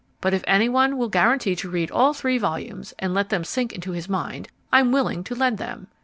But 0.19 0.33
if 0.33 0.43
any 0.47 0.67
one 0.67 0.97
will 0.97 1.09
guarantee 1.09 1.55
to 1.55 1.69
read 1.69 1.91
all 1.91 2.11
three 2.11 2.39
volumes, 2.39 2.91
and 2.97 3.13
let 3.13 3.29
them 3.29 3.43
sink 3.43 3.71
into 3.71 3.91
his 3.91 4.09
mind, 4.09 4.47
I'm 4.73 4.91
willing 4.91 5.23
to 5.25 5.35
lend 5.35 5.59
them. 5.59 5.89